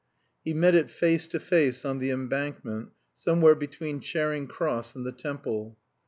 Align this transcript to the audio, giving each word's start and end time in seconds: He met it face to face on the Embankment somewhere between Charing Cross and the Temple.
He 0.43 0.55
met 0.55 0.73
it 0.73 0.89
face 0.89 1.27
to 1.27 1.39
face 1.39 1.85
on 1.85 1.99
the 1.99 2.09
Embankment 2.09 2.89
somewhere 3.17 3.53
between 3.53 3.99
Charing 3.99 4.47
Cross 4.47 4.95
and 4.95 5.05
the 5.05 5.11
Temple. 5.11 5.77